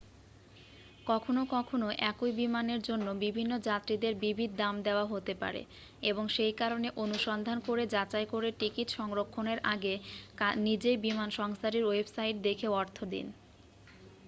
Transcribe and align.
কখনও 1.07 1.43
কখনও 1.51 1.89
একই 2.09 2.31
বিমানের 2.37 2.81
জন্য 2.81 3.07
বিভিন্ন 3.23 3.51
যাত্রীদের 3.67 4.13
বিবিধ 4.23 4.51
দাম 4.57 4.75
দেওয়া 4.83 5.05
হতে 5.05 5.33
পারে 5.41 5.61
এবং 6.01 6.23
সেই 6.35 6.53
কারণে 6.53 6.87
অনুসন্ধান 6.97 7.57
করে 7.67 7.83
যাচাই 7.87 8.25
করে 8.25 8.49
টিকিট 8.59 8.87
সংরক্ষণের 8.91 9.59
আগে 9.73 9.93
নিজেই 10.61 10.97
বিমান 11.05 11.29
সংস্থাটির 11.39 11.87
ওয়েবসাইট 11.87 12.35
দেখে 12.47 12.67
অর্থ 12.75 12.97
দিন 13.13 13.25